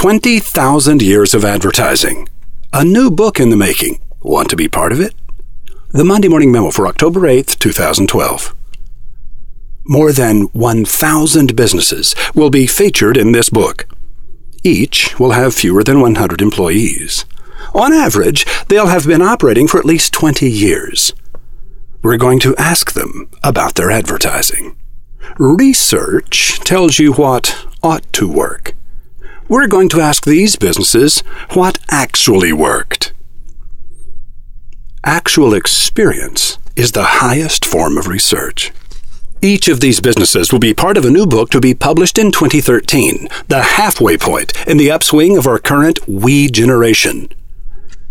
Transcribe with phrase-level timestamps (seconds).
[0.00, 2.26] 20,000 Years of Advertising.
[2.72, 4.00] A new book in the making.
[4.22, 5.14] Want to be part of it?
[5.90, 8.56] The Monday Morning Memo for October 8th, 2012.
[9.84, 13.94] More than 1,000 businesses will be featured in this book.
[14.64, 17.26] Each will have fewer than 100 employees.
[17.74, 21.12] On average, they'll have been operating for at least 20 years.
[22.00, 24.78] We're going to ask them about their advertising.
[25.36, 28.74] Research tells you what ought to work
[29.50, 31.20] we're going to ask these businesses
[31.50, 33.12] what actually worked.
[35.04, 38.70] Actual experience is the highest form of research.
[39.42, 42.30] Each of these businesses will be part of a new book to be published in
[42.30, 47.28] 2013, the halfway point in the upswing of our current we generation.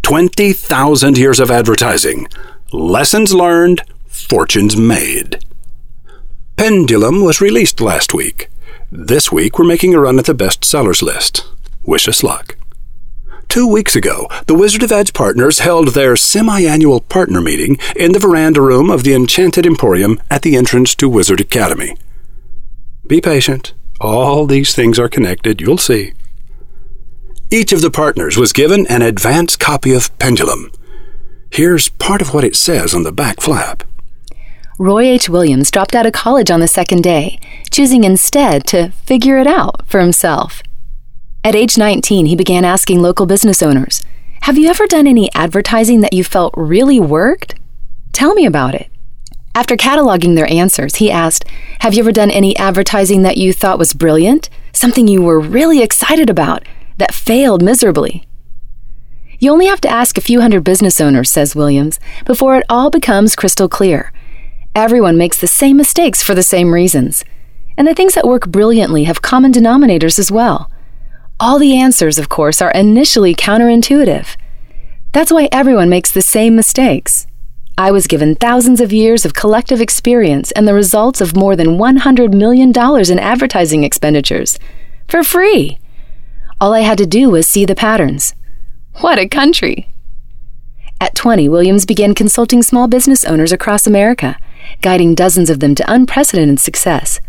[0.00, 2.28] 20,000 years of advertising,
[2.72, 5.44] lessons learned, fortunes made.
[6.56, 8.48] Pendulum was released last week.
[8.92, 11.44] This week, we're making a run at the bestsellers list.
[11.82, 12.56] Wish us luck.
[13.48, 18.12] Two weeks ago, the Wizard of Ads partners held their semi annual partner meeting in
[18.12, 21.96] the veranda room of the Enchanted Emporium at the entrance to Wizard Academy.
[23.06, 23.74] Be patient.
[24.00, 26.12] All these things are connected, you'll see.
[27.50, 30.70] Each of the partners was given an advance copy of Pendulum.
[31.50, 33.82] Here's part of what it says on the back flap.
[34.78, 35.30] Roy H.
[35.30, 37.38] Williams dropped out of college on the second day,
[37.70, 40.62] choosing instead to figure it out for himself.
[41.42, 44.02] At age 19, he began asking local business owners,
[44.42, 47.54] Have you ever done any advertising that you felt really worked?
[48.12, 48.90] Tell me about it.
[49.54, 51.46] After cataloging their answers, he asked,
[51.80, 54.50] Have you ever done any advertising that you thought was brilliant?
[54.74, 56.64] Something you were really excited about
[56.98, 58.28] that failed miserably?
[59.38, 62.90] You only have to ask a few hundred business owners, says Williams, before it all
[62.90, 64.12] becomes crystal clear
[64.76, 67.24] Everyone makes the same mistakes for the same reasons.
[67.78, 70.70] And the things that work brilliantly have common denominators as well.
[71.40, 74.36] All the answers, of course, are initially counterintuitive.
[75.12, 77.26] That's why everyone makes the same mistakes.
[77.78, 81.78] I was given thousands of years of collective experience and the results of more than
[81.78, 84.58] $100 million in advertising expenditures.
[85.08, 85.78] For free.
[86.60, 88.34] All I had to do was see the patterns.
[88.96, 89.88] What a country!
[91.00, 94.36] At 20, Williams began consulting small business owners across America
[94.80, 97.20] guiding dozens of them to unprecedented success.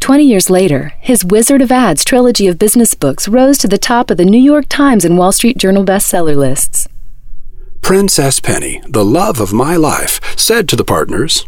[0.00, 4.10] Twenty years later, his Wizard of Ads trilogy of business books rose to the top
[4.10, 6.88] of the New York Times and Wall Street Journal bestseller lists.
[7.80, 11.46] Princess Penny, the love of my life, said to the partners,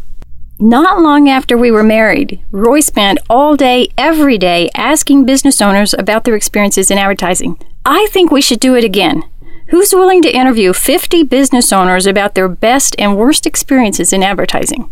[0.59, 5.93] Not long after we were married, Roy spent all day, every day, asking business owners
[5.93, 7.59] about their experiences in advertising.
[7.85, 9.23] I think we should do it again.
[9.69, 14.91] Who's willing to interview 50 business owners about their best and worst experiences in advertising?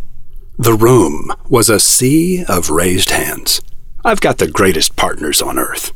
[0.57, 3.59] The room was a sea of raised hands.
[4.05, 5.91] I've got the greatest partners on earth.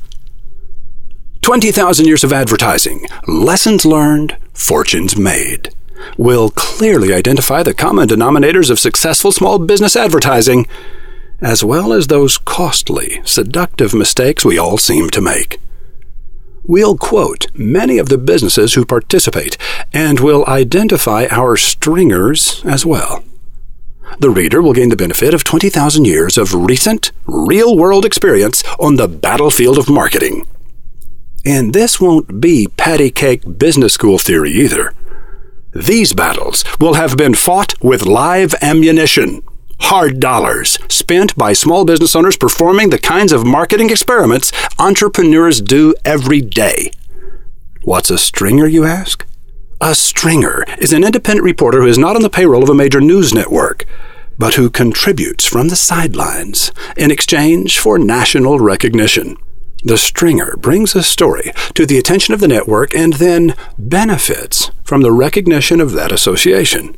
[1.43, 5.73] 20,000 years of advertising, lessons learned, fortunes made,
[6.17, 10.67] will clearly identify the common denominators of successful small business advertising,
[11.39, 15.61] as well as those costly, seductive mistakes we all seem to make.
[16.65, 19.57] We'll quote many of the businesses who participate,
[19.93, 23.23] and we'll identify our stringers as well
[24.17, 28.95] the reader will gain the benefit of 20,000 years of recent, real world experience on
[28.95, 30.47] the battlefield of marketing.
[31.45, 34.93] And this won't be patty cake business school theory either.
[35.73, 39.43] These battles will have been fought with live ammunition,
[39.81, 45.93] hard dollars spent by small business owners performing the kinds of marketing experiments entrepreneurs do
[46.03, 46.91] every day.
[47.83, 49.28] What's a stringer, you ask?
[49.81, 52.99] A stringer is an independent reporter who is not on the payroll of a major
[52.99, 53.85] news network,
[54.37, 59.37] but who contributes from the sidelines in exchange for national recognition.
[59.85, 65.01] The stringer brings a story to the attention of the network and then benefits from
[65.01, 66.97] the recognition of that association.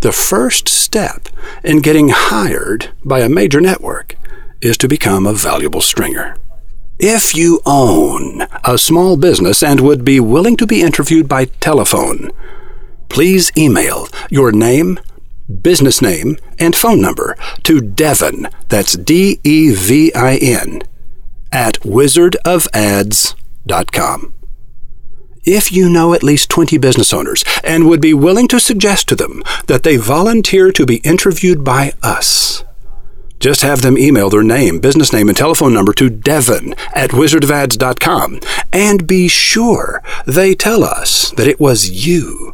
[0.00, 1.30] The first step
[1.64, 4.16] in getting hired by a major network
[4.60, 6.36] is to become a valuable stringer.
[6.98, 12.30] If you own a small business and would be willing to be interviewed by telephone,
[13.08, 14.98] please email your name,
[15.62, 20.82] business name, and phone number to Devin, that's D E V I N,
[21.52, 24.34] at wizardofads.com.
[25.46, 29.16] If you know at least 20 business owners and would be willing to suggest to
[29.16, 32.64] them that they volunteer to be interviewed by us,
[33.40, 38.40] just have them email their name, business name, and telephone number to Devin at wizardofads.com
[38.72, 42.52] and be sure they tell us that it was you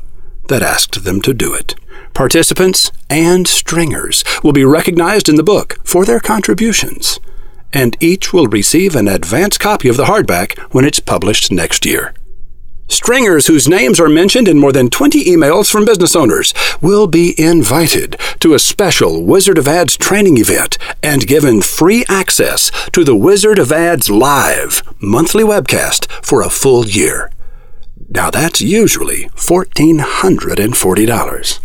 [0.48, 1.74] that asked them to do it.
[2.14, 7.20] Participants and stringers will be recognized in the book for their contributions
[7.72, 12.12] and each will receive an advance copy of the hardback when it's published next year.
[12.90, 16.52] Stringers whose names are mentioned in more than 20 emails from business owners
[16.82, 22.72] will be invited to a special Wizard of Ads training event and given free access
[22.90, 27.30] to the Wizard of Ads Live monthly webcast for a full year.
[28.08, 31.60] Now that's usually $1,440.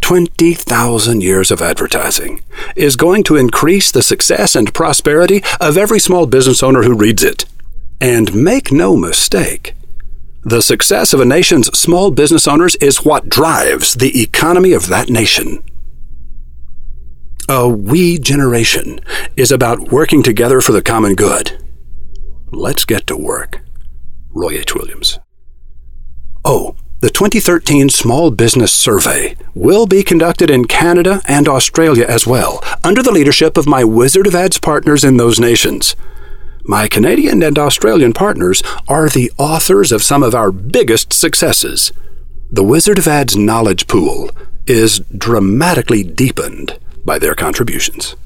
[0.00, 2.40] 20,000 years of advertising
[2.76, 7.24] is going to increase the success and prosperity of every small business owner who reads
[7.24, 7.46] it.
[8.00, 9.74] And make no mistake,
[10.44, 15.08] the success of a nation's small business owners is what drives the economy of that
[15.08, 15.62] nation.
[17.48, 19.00] A we generation
[19.36, 21.58] is about working together for the common good.
[22.50, 23.60] Let's get to work.
[24.30, 24.74] Roy H.
[24.74, 25.18] Williams.
[26.44, 32.62] Oh, the 2013 Small Business Survey will be conducted in Canada and Australia as well,
[32.82, 35.96] under the leadership of my Wizard of Ads partners in those nations.
[36.66, 41.92] My Canadian and Australian partners are the authors of some of our biggest successes.
[42.50, 44.30] The Wizard of Ads knowledge pool
[44.66, 48.16] is dramatically deepened by their contributions.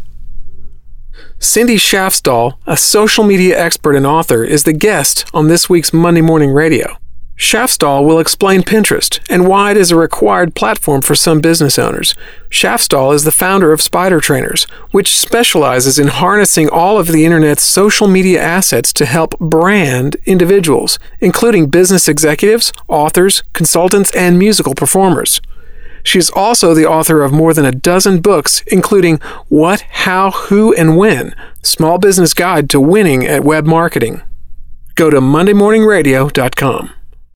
[1.41, 6.21] Cindy Schaffstall, a social media expert and author, is the guest on this week's Monday
[6.21, 6.97] Morning Radio.
[7.39, 12.17] Schaffstall will explain Pinterest and why it is a required platform for some business owners.
[12.51, 17.63] Schaffstall is the founder of Spider Trainers, which specializes in harnessing all of the internet's
[17.63, 25.41] social media assets to help brand individuals, including business executives, authors, consultants, and musical performers.
[26.03, 29.19] She is also the author of more than a dozen books, including
[29.49, 34.23] What, How, Who, and When Small Business Guide to Winning at Web Marketing.
[34.97, 36.95] Go to MondayMorningRadio.com.